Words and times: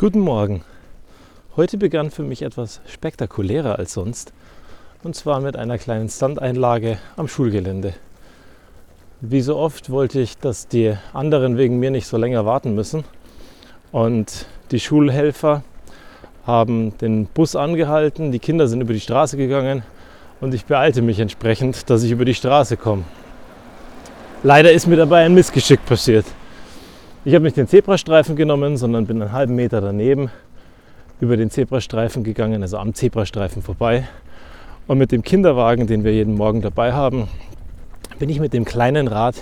Guten 0.00 0.20
Morgen. 0.20 0.62
Heute 1.56 1.76
begann 1.76 2.10
für 2.10 2.22
mich 2.22 2.40
etwas 2.40 2.80
spektakulärer 2.86 3.78
als 3.78 3.92
sonst. 3.92 4.32
Und 5.02 5.14
zwar 5.14 5.42
mit 5.42 5.56
einer 5.56 5.76
kleinen 5.76 6.08
Standeinlage 6.08 6.96
am 7.18 7.28
Schulgelände. 7.28 7.92
Wie 9.20 9.42
so 9.42 9.58
oft 9.58 9.90
wollte 9.90 10.18
ich, 10.18 10.38
dass 10.38 10.68
die 10.68 10.94
anderen 11.12 11.58
wegen 11.58 11.78
mir 11.78 11.90
nicht 11.90 12.06
so 12.06 12.16
länger 12.16 12.46
warten 12.46 12.74
müssen. 12.74 13.04
Und 13.92 14.46
die 14.70 14.80
Schulhelfer 14.80 15.64
haben 16.46 16.96
den 16.96 17.26
Bus 17.26 17.54
angehalten, 17.54 18.32
die 18.32 18.38
Kinder 18.38 18.68
sind 18.68 18.80
über 18.80 18.94
die 18.94 19.00
Straße 19.00 19.36
gegangen 19.36 19.82
und 20.40 20.54
ich 20.54 20.64
beeilte 20.64 21.02
mich 21.02 21.20
entsprechend, 21.20 21.90
dass 21.90 22.04
ich 22.04 22.10
über 22.10 22.24
die 22.24 22.32
Straße 22.32 22.78
komme. 22.78 23.04
Leider 24.44 24.72
ist 24.72 24.86
mir 24.86 24.96
dabei 24.96 25.26
ein 25.26 25.34
Missgeschick 25.34 25.84
passiert. 25.84 26.24
Ich 27.22 27.34
habe 27.34 27.44
nicht 27.44 27.58
den 27.58 27.68
Zebrastreifen 27.68 28.34
genommen, 28.34 28.78
sondern 28.78 29.06
bin 29.06 29.20
einen 29.20 29.32
halben 29.32 29.54
Meter 29.54 29.82
daneben 29.82 30.30
über 31.20 31.36
den 31.36 31.50
Zebrastreifen 31.50 32.24
gegangen, 32.24 32.62
also 32.62 32.78
am 32.78 32.94
Zebrastreifen 32.94 33.60
vorbei. 33.60 34.08
Und 34.86 34.96
mit 34.96 35.12
dem 35.12 35.20
Kinderwagen, 35.20 35.86
den 35.86 36.02
wir 36.02 36.14
jeden 36.14 36.34
Morgen 36.34 36.62
dabei 36.62 36.94
haben, 36.94 37.28
bin 38.18 38.30
ich 38.30 38.40
mit 38.40 38.54
dem 38.54 38.64
kleinen 38.64 39.06
Rad 39.06 39.34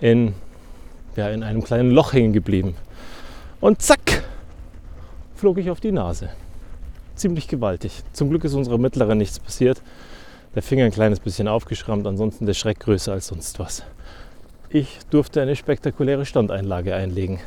in, 0.00 0.32
ja, 1.14 1.28
in 1.28 1.42
einem 1.42 1.62
kleinen 1.62 1.90
Loch 1.90 2.14
hängen 2.14 2.32
geblieben. 2.32 2.74
Und 3.60 3.82
zack, 3.82 4.24
flog 5.34 5.58
ich 5.58 5.68
auf 5.68 5.80
die 5.80 5.92
Nase. 5.92 6.30
Ziemlich 7.16 7.48
gewaltig. 7.48 8.02
Zum 8.14 8.30
Glück 8.30 8.44
ist 8.44 8.54
unserer 8.54 8.78
Mittleren 8.78 9.18
nichts 9.18 9.38
passiert. 9.38 9.82
Der 10.54 10.62
Finger 10.62 10.86
ein 10.86 10.92
kleines 10.92 11.20
bisschen 11.20 11.48
aufgeschrammt, 11.48 12.06
ansonsten 12.06 12.46
der 12.46 12.54
Schreck 12.54 12.80
größer 12.80 13.12
als 13.12 13.26
sonst 13.26 13.58
was. 13.58 13.82
Ich 14.70 14.98
durfte 15.08 15.40
eine 15.40 15.56
spektakuläre 15.56 16.26
Standeinlage 16.26 16.94
einlegen. 16.94 17.38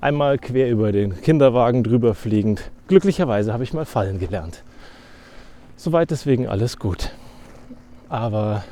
Einmal 0.00 0.38
quer 0.38 0.70
über 0.70 0.92
den 0.92 1.20
Kinderwagen 1.20 1.84
drüber 1.84 2.14
fliegend. 2.14 2.70
Glücklicherweise 2.88 3.52
habe 3.52 3.64
ich 3.64 3.74
mal 3.74 3.84
fallen 3.84 4.18
gelernt. 4.18 4.62
Soweit 5.76 6.10
deswegen 6.10 6.48
alles 6.48 6.78
gut. 6.78 7.10
Aber 8.08 8.64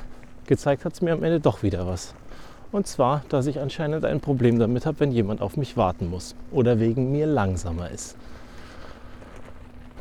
gezeigt 0.46 0.86
hat 0.86 0.94
es 0.94 1.02
mir 1.02 1.12
am 1.12 1.22
Ende 1.22 1.38
doch 1.38 1.62
wieder 1.62 1.86
was. 1.86 2.14
Und 2.70 2.86
zwar, 2.86 3.24
dass 3.28 3.46
ich 3.46 3.60
anscheinend 3.60 4.06
ein 4.06 4.20
Problem 4.20 4.58
damit 4.58 4.86
habe, 4.86 5.00
wenn 5.00 5.12
jemand 5.12 5.42
auf 5.42 5.58
mich 5.58 5.76
warten 5.76 6.08
muss 6.08 6.34
oder 6.50 6.80
wegen 6.80 7.12
mir 7.12 7.26
langsamer 7.26 7.90
ist. 7.90 8.16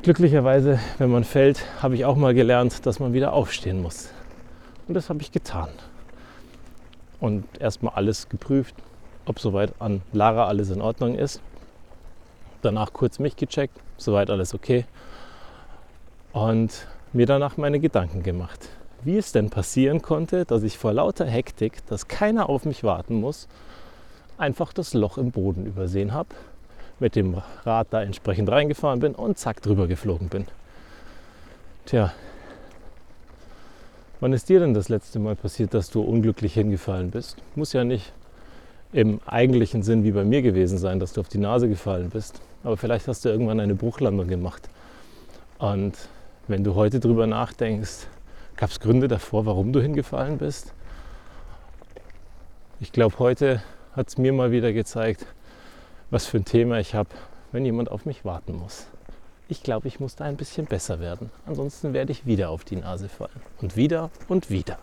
Glücklicherweise, 0.02 0.80
wenn 0.98 1.12
man 1.12 1.26
fällt, 1.26 1.66
habe 1.84 1.96
ich 1.96 2.06
auch 2.06 2.16
mal 2.16 2.34
gelernt, 2.34 2.86
dass 2.86 3.02
man 3.02 3.12
wieder 3.12 3.34
aufstehen 3.34 3.82
muss. 3.82 4.12
Und 4.88 4.94
das 4.94 5.10
habe 5.10 5.22
ich 5.22 5.34
getan 5.34 5.68
und 7.22 7.46
erstmal 7.60 7.94
alles 7.94 8.28
geprüft, 8.28 8.76
ob 9.26 9.40
soweit 9.40 9.74
an 9.80 10.02
Lara 10.12 10.48
alles 10.48 10.72
in 10.72 10.82
Ordnung 10.82 11.16
ist. 11.16 11.40
Danach 12.62 12.92
kurz 12.92 13.20
mich 13.20 13.38
gecheckt, 13.38 13.80
soweit 13.98 14.30
alles 14.30 14.54
okay. 14.54 14.86
Und 16.34 16.88
mir 17.14 17.26
danach 17.26 17.58
meine 17.58 17.80
Gedanken 17.80 18.24
gemacht, 18.24 18.70
wie 19.04 19.18
es 19.18 19.32
denn 19.32 19.50
passieren 19.50 20.02
konnte, 20.02 20.46
dass 20.46 20.64
ich 20.64 20.78
vor 20.78 20.94
lauter 20.94 21.26
Hektik, 21.26 21.86
dass 21.88 22.08
keiner 22.08 22.50
auf 22.50 22.66
mich 22.66 22.84
warten 22.84 23.16
muss, 23.16 23.48
einfach 24.38 24.74
das 24.74 24.94
Loch 24.94 25.18
im 25.18 25.32
Boden 25.32 25.66
übersehen 25.66 26.14
habe, 26.14 26.30
mit 27.00 27.16
dem 27.16 27.42
Rad 27.64 27.88
da 27.92 28.02
entsprechend 28.02 28.50
reingefahren 28.50 29.00
bin 29.00 29.14
und 29.14 29.38
zack 29.38 29.62
drüber 29.62 29.88
geflogen 29.88 30.30
bin. 30.30 30.48
Tja, 31.86 32.14
Wann 34.22 34.34
ist 34.34 34.50
dir 34.50 34.60
denn 34.60 34.76
das 34.76 34.88
letzte 34.88 35.18
Mal 35.18 35.36
passiert, 35.36 35.74
dass 35.74 35.90
du 35.90 36.02
unglücklich 36.02 36.54
hingefallen 36.54 37.10
bist? 37.10 37.38
Muss 37.56 37.74
ja 37.74 37.84
nicht 37.84 38.14
im 38.94 39.20
eigentlichen 39.26 39.82
Sinn 39.82 40.04
wie 40.04 40.12
bei 40.12 40.24
mir 40.24 40.44
gewesen 40.44 40.78
sein, 40.78 41.00
dass 41.00 41.14
du 41.14 41.22
auf 41.22 41.28
die 41.28 41.40
Nase 41.40 41.68
gefallen 41.68 42.12
bist. 42.12 42.40
Aber 42.64 42.78
vielleicht 42.78 43.08
hast 43.08 43.26
du 43.26 43.30
irgendwann 43.30 43.60
eine 43.60 43.74
Bruchlandung 43.74 44.28
gemacht. 44.28 44.70
Und 45.58 45.98
wenn 46.48 46.64
du 46.64 46.76
heute 46.76 47.00
drüber 47.00 47.26
nachdenkst, 47.26 48.06
gab 48.58 48.70
es 48.70 48.80
Gründe 48.80 49.08
davor, 49.08 49.48
warum 49.48 49.74
du 49.74 49.82
hingefallen 49.82 50.38
bist? 50.38 50.72
Ich 52.80 52.92
glaube, 52.92 53.18
heute 53.18 53.64
hat 53.94 54.10
es 54.10 54.20
mir 54.20 54.34
mal 54.34 54.52
wieder 54.52 54.72
gezeigt, 54.72 55.26
was 56.12 56.28
für 56.28 56.38
ein 56.38 56.46
Thema 56.46 56.80
ich 56.80 56.94
habe, 56.94 57.10
wenn 57.52 57.66
jemand 57.66 57.90
auf 57.90 58.06
mich 58.06 58.24
warten 58.24 58.56
muss 58.56 58.86
ich 59.52 59.64
glaube, 59.64 59.90
ich 59.90 60.00
muss 60.00 60.16
da 60.16 60.24
ein 60.24 60.38
bisschen 60.38 60.66
besser 60.66 61.02
werden. 61.02 61.30
Ansonsten 61.46 61.92
werde 61.94 62.14
ich 62.14 62.26
wieder 62.26 62.50
auf 62.50 62.64
die 62.64 62.78
Nase 62.78 63.10
fallen. 63.10 63.42
Und 63.62 63.76
wieder 63.76 64.10
und 64.30 64.50
wieder. 64.50 64.80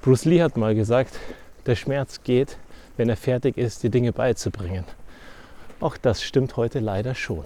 Bruce 0.00 0.24
Lee 0.24 0.40
hat 0.40 0.56
mal 0.56 0.74
gesagt, 0.74 1.18
der 1.66 1.76
Schmerz 1.76 2.22
geht, 2.24 2.56
wenn 2.96 3.10
er 3.10 3.16
fertig 3.18 3.58
ist, 3.58 3.82
die 3.82 3.90
Dinge 3.90 4.12
beizubringen. 4.12 4.86
Auch 5.80 5.98
das 5.98 6.22
stimmt 6.22 6.56
heute 6.56 6.78
leider 6.80 7.14
schon. 7.14 7.44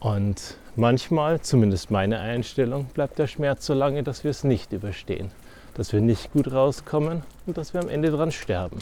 Und 0.00 0.56
manchmal, 0.74 1.40
zumindest 1.40 1.92
meine 1.92 2.18
Einstellung, 2.18 2.86
bleibt 2.86 3.20
der 3.20 3.28
Schmerz 3.28 3.66
so 3.66 3.72
lange, 3.72 4.02
dass 4.02 4.24
wir 4.24 4.32
es 4.32 4.42
nicht 4.42 4.72
überstehen, 4.72 5.30
dass 5.74 5.92
wir 5.92 6.00
nicht 6.00 6.32
gut 6.32 6.50
rauskommen 6.50 7.22
und 7.46 7.56
dass 7.56 7.72
wir 7.72 7.80
am 7.80 7.88
Ende 7.88 8.10
dran 8.10 8.32
sterben. 8.32 8.80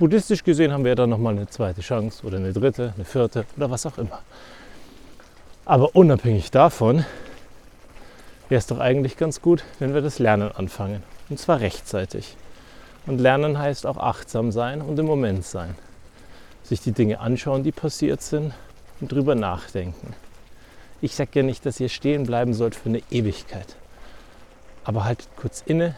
Buddhistisch 0.00 0.42
gesehen 0.44 0.72
haben 0.72 0.86
wir 0.86 0.94
dann 0.94 1.10
nochmal 1.10 1.34
eine 1.34 1.46
zweite 1.46 1.82
Chance 1.82 2.26
oder 2.26 2.38
eine 2.38 2.54
dritte, 2.54 2.94
eine 2.96 3.04
vierte 3.04 3.44
oder 3.58 3.70
was 3.70 3.84
auch 3.84 3.98
immer. 3.98 4.22
Aber 5.66 5.94
unabhängig 5.94 6.50
davon 6.50 7.04
wäre 8.48 8.58
es 8.58 8.66
doch 8.66 8.78
eigentlich 8.78 9.18
ganz 9.18 9.42
gut, 9.42 9.62
wenn 9.78 9.92
wir 9.92 10.00
das 10.00 10.18
Lernen 10.18 10.52
anfangen. 10.52 11.02
Und 11.28 11.38
zwar 11.38 11.60
rechtzeitig. 11.60 12.34
Und 13.04 13.18
Lernen 13.18 13.58
heißt 13.58 13.84
auch 13.84 13.98
achtsam 13.98 14.52
sein 14.52 14.80
und 14.80 14.98
im 14.98 15.04
Moment 15.04 15.44
sein. 15.44 15.74
Sich 16.62 16.80
die 16.80 16.92
Dinge 16.92 17.20
anschauen, 17.20 17.62
die 17.62 17.70
passiert 17.70 18.22
sind 18.22 18.54
und 19.02 19.12
drüber 19.12 19.34
nachdenken. 19.34 20.14
Ich 21.02 21.14
sage 21.14 21.30
ja 21.34 21.42
nicht, 21.42 21.66
dass 21.66 21.78
ihr 21.78 21.90
stehen 21.90 22.24
bleiben 22.24 22.54
sollt 22.54 22.74
für 22.74 22.88
eine 22.88 23.02
Ewigkeit. 23.10 23.76
Aber 24.82 25.04
haltet 25.04 25.28
kurz 25.36 25.62
inne 25.66 25.94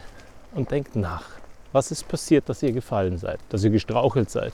und 0.53 0.71
denkt 0.71 0.97
nach. 0.97 1.23
Was 1.73 1.89
ist 1.89 2.07
passiert, 2.07 2.47
dass 2.47 2.61
ihr 2.61 2.71
gefallen 2.71 3.17
seid, 3.17 3.39
dass 3.49 3.63
ihr 3.63 3.71
gestrauchelt 3.71 4.29
seid, 4.29 4.53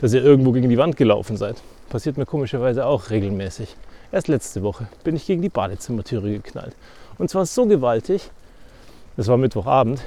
dass 0.00 0.12
ihr 0.12 0.22
irgendwo 0.22 0.52
gegen 0.52 0.68
die 0.68 0.76
Wand 0.76 0.96
gelaufen 0.98 1.38
seid? 1.38 1.56
Passiert 1.88 2.18
mir 2.18 2.26
komischerweise 2.26 2.84
auch 2.84 3.08
regelmäßig. 3.08 3.74
Erst 4.12 4.28
letzte 4.28 4.62
Woche 4.62 4.86
bin 5.04 5.16
ich 5.16 5.26
gegen 5.26 5.40
die 5.40 5.48
Badezimmertüre 5.48 6.30
geknallt. 6.30 6.76
Und 7.16 7.30
zwar 7.30 7.46
so 7.46 7.64
gewaltig, 7.64 8.30
das 9.16 9.26
war 9.28 9.38
Mittwochabend 9.38 10.02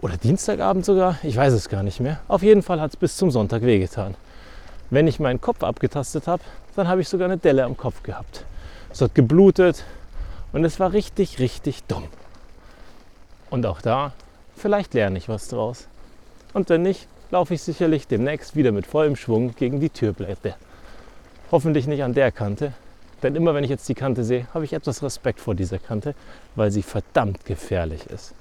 oder 0.00 0.16
Dienstagabend 0.16 0.86
sogar, 0.86 1.18
ich 1.22 1.36
weiß 1.36 1.52
es 1.52 1.68
gar 1.68 1.82
nicht 1.82 2.00
mehr. 2.00 2.20
Auf 2.26 2.42
jeden 2.42 2.62
Fall 2.62 2.80
hat 2.80 2.92
es 2.92 2.96
bis 2.96 3.16
zum 3.18 3.30
Sonntag 3.30 3.62
wehgetan. 3.62 4.14
Wenn 4.88 5.06
ich 5.06 5.20
meinen 5.20 5.40
Kopf 5.40 5.62
abgetastet 5.62 6.26
habe, 6.26 6.42
dann 6.76 6.88
habe 6.88 7.02
ich 7.02 7.08
sogar 7.10 7.26
eine 7.26 7.36
Delle 7.36 7.64
am 7.64 7.76
Kopf 7.76 8.02
gehabt. 8.02 8.46
Es 8.90 9.02
hat 9.02 9.14
geblutet 9.14 9.84
und 10.54 10.64
es 10.64 10.80
war 10.80 10.94
richtig, 10.94 11.40
richtig 11.40 11.84
dumm. 11.84 12.04
Und 13.50 13.66
auch 13.66 13.82
da 13.82 14.12
Vielleicht 14.56 14.94
lerne 14.94 15.18
ich 15.18 15.28
was 15.28 15.48
draus. 15.48 15.88
Und 16.52 16.68
wenn 16.68 16.82
nicht, 16.82 17.08
laufe 17.30 17.54
ich 17.54 17.62
sicherlich 17.62 18.06
demnächst 18.06 18.54
wieder 18.56 18.72
mit 18.72 18.86
vollem 18.86 19.16
Schwung 19.16 19.54
gegen 19.56 19.80
die 19.80 19.90
Türblätter. 19.90 20.56
Hoffentlich 21.50 21.86
nicht 21.86 22.02
an 22.02 22.14
der 22.14 22.30
Kante, 22.30 22.72
denn 23.22 23.36
immer 23.36 23.54
wenn 23.54 23.64
ich 23.64 23.70
jetzt 23.70 23.88
die 23.88 23.94
Kante 23.94 24.24
sehe, 24.24 24.46
habe 24.52 24.64
ich 24.64 24.72
etwas 24.72 25.02
Respekt 25.02 25.40
vor 25.40 25.54
dieser 25.54 25.78
Kante, 25.78 26.14
weil 26.56 26.70
sie 26.70 26.82
verdammt 26.82 27.44
gefährlich 27.44 28.06
ist. 28.06 28.34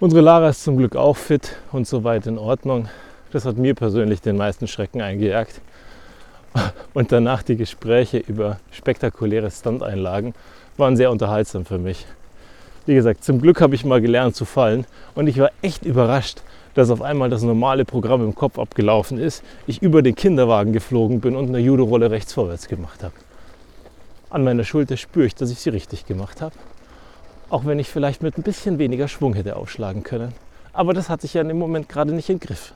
Unsere 0.00 0.22
Lara 0.22 0.48
ist 0.48 0.64
zum 0.64 0.76
Glück 0.76 0.96
auch 0.96 1.16
fit 1.16 1.56
und 1.70 1.86
soweit 1.86 2.26
in 2.26 2.38
Ordnung. 2.38 2.88
Das 3.30 3.44
hat 3.44 3.56
mir 3.56 3.74
persönlich 3.74 4.20
den 4.20 4.36
meisten 4.36 4.66
Schrecken 4.66 5.00
eingejagt. 5.00 5.60
Und 6.92 7.12
danach 7.12 7.42
die 7.42 7.56
Gespräche 7.56 8.18
über 8.18 8.58
spektakuläre 8.70 9.50
Standeinlagen 9.50 10.34
waren 10.76 10.96
sehr 10.96 11.10
unterhaltsam 11.10 11.64
für 11.64 11.78
mich. 11.78 12.04
Wie 12.84 12.94
gesagt, 12.94 13.22
zum 13.22 13.40
Glück 13.40 13.60
habe 13.60 13.74
ich 13.74 13.84
mal 13.84 14.00
gelernt 14.00 14.34
zu 14.34 14.44
fallen 14.44 14.86
und 15.14 15.28
ich 15.28 15.38
war 15.38 15.50
echt 15.62 15.84
überrascht, 15.84 16.42
dass 16.74 16.90
auf 16.90 17.00
einmal 17.00 17.30
das 17.30 17.42
normale 17.42 17.84
Programm 17.84 18.24
im 18.24 18.34
Kopf 18.34 18.58
abgelaufen 18.58 19.18
ist, 19.18 19.44
ich 19.66 19.82
über 19.82 20.02
den 20.02 20.14
Kinderwagen 20.14 20.72
geflogen 20.72 21.20
bin 21.20 21.36
und 21.36 21.48
eine 21.48 21.58
Judo-Rolle 21.58 22.10
rechts 22.10 22.32
vorwärts 22.32 22.66
gemacht 22.66 23.04
habe. 23.04 23.14
An 24.30 24.42
meiner 24.42 24.64
Schulter 24.64 24.96
spüre 24.96 25.26
ich, 25.26 25.34
dass 25.34 25.50
ich 25.50 25.60
sie 25.60 25.70
richtig 25.70 26.06
gemacht 26.06 26.40
habe. 26.40 26.54
Auch 27.50 27.66
wenn 27.66 27.78
ich 27.78 27.88
vielleicht 27.88 28.22
mit 28.22 28.38
ein 28.38 28.42
bisschen 28.42 28.78
weniger 28.78 29.06
Schwung 29.06 29.34
hätte 29.34 29.56
aufschlagen 29.56 30.02
können. 30.02 30.32
Aber 30.72 30.94
das 30.94 31.10
hatte 31.10 31.26
ich 31.26 31.34
ja 31.34 31.42
im 31.42 31.58
Moment 31.58 31.88
gerade 31.88 32.12
nicht 32.12 32.30
im 32.30 32.40
Griff. 32.40 32.72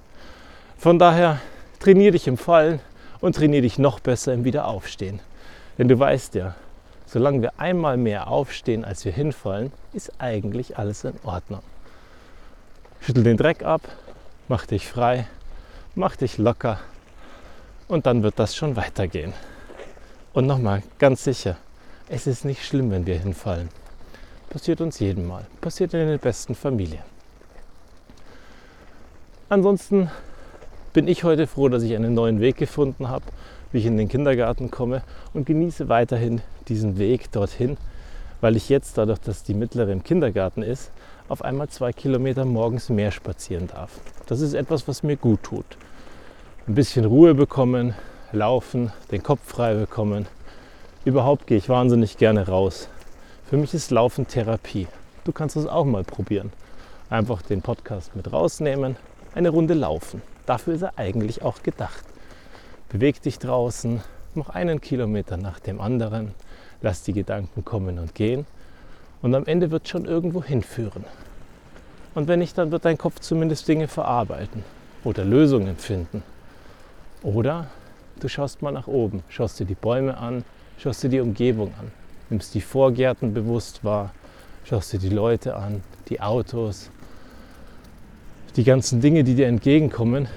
Von 0.77 0.99
daher 0.99 1.41
trainiere 1.81 2.13
dich 2.13 2.29
im 2.29 2.37
Fallen 2.37 2.81
und 3.21 3.35
trainiere 3.35 3.63
dich 3.63 3.79
noch 3.79 4.01
besser 4.01 4.35
im 4.35 4.45
Wiederaufstehen. 4.45 5.21
Denn 5.79 5.89
du 5.89 5.99
weißt 5.99 6.35
ja, 6.35 6.55
solange 7.07 7.43
wir 7.43 7.59
einmal 7.59 7.97
mehr 7.97 8.29
aufstehen, 8.29 8.85
als 8.85 9.05
wir 9.05 9.13
hinfallen, 9.13 9.73
ist 9.93 10.13
eigentlich 10.19 10.79
alles 10.79 11.05
in 11.05 11.15
Ordnung. 11.23 11.63
Schüttel 13.01 13.23
den 13.23 13.37
Dreck 13.37 13.63
ab, 13.63 13.83
mach 14.49 14.67
dich 14.67 14.87
frei, 14.89 15.27
mach 15.95 16.17
dich 16.17 16.39
locker 16.39 16.81
und 17.89 18.07
dann 18.07 18.23
wird 18.23 18.39
das 18.39 18.57
schon 18.57 18.77
weitergehen. 18.77 19.33
Und 20.33 20.47
nochmal, 20.47 20.83
ganz 20.99 21.25
sicher, 21.25 21.57
es 22.09 22.27
ist 22.27 22.45
nicht 22.45 22.65
schlimm, 22.65 22.91
wenn 22.91 23.07
wir 23.07 23.19
hinfallen. 23.19 23.69
Passiert 24.51 24.81
uns 24.81 24.99
jeden 24.99 25.27
Mal, 25.27 25.47
passiert 25.61 25.95
in 25.95 26.07
den 26.07 26.19
besten 26.19 26.55
Familien. 26.55 27.03
Ansonsten 29.49 30.11
bin 30.93 31.09
ich 31.09 31.25
heute 31.25 31.47
froh, 31.47 31.69
dass 31.69 31.83
ich 31.83 31.95
einen 31.95 32.15
neuen 32.15 32.41
Weg 32.41 32.57
gefunden 32.57 33.09
habe, 33.09 33.25
wie 33.77 33.81
ich 33.81 33.87
in 33.87 33.99
den 33.99 34.09
Kindergarten 34.09 34.71
komme 34.71 35.03
und 35.35 35.45
genieße 35.45 35.91
weiterhin 35.91 36.41
diesen 36.69 36.97
Weg 36.97 37.31
dorthin, 37.31 37.77
weil 38.41 38.57
ich 38.57 38.71
jetzt, 38.71 38.97
dadurch, 38.97 39.19
dass 39.19 39.43
die 39.43 39.53
mittlere 39.53 39.93
im 39.93 40.03
Kindergarten 40.03 40.63
ist, 40.63 40.91
auf 41.29 41.43
einmal 41.43 41.69
zwei 41.69 41.93
Kilometer 41.93 42.47
morgens 42.47 42.89
mehr 42.89 43.11
spazieren 43.11 43.67
darf. 43.67 44.01
Das 44.25 44.41
ist 44.41 44.55
etwas, 44.55 44.89
was 44.89 45.03
mir 45.03 45.19
gut 45.19 45.43
tut. 45.43 45.67
Ein 46.67 46.75
bisschen 46.75 47.05
Ruhe 47.05 47.35
bekommen, 47.35 47.95
laufen, 48.33 48.93
den 49.11 49.23
Kopf 49.23 49.41
frei 49.45 49.75
bekommen. 49.75 50.25
Überhaupt 51.05 51.47
gehe 51.47 51.59
ich 51.59 51.69
wahnsinnig 51.69 52.17
gerne 52.17 52.49
raus. 52.49 52.89
Für 53.45 53.59
mich 53.59 53.75
ist 53.75 53.91
Laufen 53.91 54.27
Therapie. 54.27 54.87
Du 55.25 55.33
kannst 55.33 55.55
es 55.55 55.67
auch 55.67 55.85
mal 55.85 56.03
probieren. 56.03 56.51
Einfach 57.11 57.43
den 57.43 57.61
Podcast 57.61 58.17
mit 58.17 58.33
rausnehmen, 58.33 58.97
eine 59.35 59.51
Runde 59.51 59.75
laufen. 59.75 60.23
Dafür 60.47 60.73
ist 60.73 60.83
er 60.83 60.97
eigentlich 60.97 61.43
auch 61.43 61.63
gedacht. 61.63 62.07
Beweg 62.89 63.21
dich 63.23 63.39
draußen, 63.39 64.01
mach 64.35 64.51
einen 64.51 64.81
Kilometer 64.81 65.37
nach 65.37 65.59
dem 65.59 65.81
anderen, 65.81 66.35
lass 66.83 67.03
die 67.03 67.13
Gedanken 67.13 67.65
kommen 67.65 67.99
und 67.99 68.15
gehen 68.15 68.47
und 69.23 69.35
am 69.35 69.47
Ende 69.47 69.71
wird 69.71 69.89
schon 69.89 70.05
irgendwo 70.05 70.43
hinführen. 70.43 71.05
Und 72.15 72.29
wenn 72.29 72.39
nicht, 72.39 72.57
dann 72.57 72.71
wird 72.71 72.85
dein 72.85 72.97
Kopf 72.97 73.21
zumindest 73.21 73.67
Dinge 73.69 73.89
verarbeiten 73.89 74.65
oder 75.05 75.25
Lösungen 75.25 75.77
finden. 75.77 76.23
Oder 77.23 77.67
du 78.21 78.29
schaust 78.29 78.63
mal 78.63 78.71
nach 78.73 78.87
oben, 78.87 79.23
schaust 79.29 79.59
dir 79.59 79.65
die 79.65 79.75
Bäume 79.75 80.17
an, 80.17 80.45
schaust 80.79 81.03
dir 81.03 81.09
die 81.11 81.21
Umgebung 81.21 81.73
an, 81.79 81.91
nimmst 82.31 82.55
die 82.55 82.61
Vorgärten 82.61 83.35
bewusst 83.35 83.85
wahr, 83.85 84.13
schaust 84.65 84.93
dir 84.93 84.99
die 84.99 85.09
Leute 85.09 85.57
an, 85.57 85.83
die 86.09 86.21
Autos, 86.21 86.91
die 88.57 88.65
ganzen 88.65 89.01
Dinge, 89.01 89.25
die 89.25 89.35
dir 89.35 89.49
entgegenkommen 89.49 90.29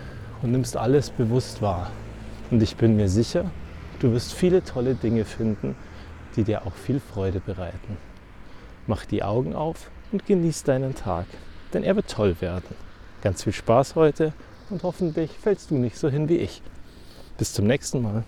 und 0.42 0.52
nimmst 0.52 0.76
alles 0.76 1.12
bewusst 1.12 1.62
wahr. 1.62 1.92
Und 2.52 2.64
ich 2.64 2.76
bin 2.76 2.96
mir 2.96 3.10
sicher, 3.10 3.52
du 4.00 4.12
wirst 4.12 4.34
viele 4.34 4.64
tolle 4.64 4.96
Dinge 4.96 5.26
finden, 5.26 5.76
die 6.36 6.44
dir 6.44 6.66
auch 6.66 6.74
viel 6.74 7.00
Freude 7.00 7.40
bereiten. 7.40 7.98
Mach 8.88 9.06
die 9.06 9.24
Augen 9.24 9.54
auf 9.54 9.92
und 10.12 10.26
genieß 10.26 10.64
deinen 10.64 10.96
Tag, 10.96 11.26
denn 11.74 11.84
er 11.84 11.96
wird 11.96 12.10
toll 12.10 12.36
werden. 12.40 12.76
Ganz 13.22 13.44
viel 13.44 13.54
Spaß 13.54 13.96
heute 13.96 14.34
und 14.70 14.84
hoffentlich 14.84 15.32
fällst 15.32 15.72
du 15.72 15.76
nicht 15.76 15.98
so 15.98 16.10
hin 16.10 16.30
wie 16.30 16.38
ich. 16.38 16.62
Bis 17.38 17.54
zum 17.54 17.68
nächsten 17.68 18.02
Mal. 18.02 18.24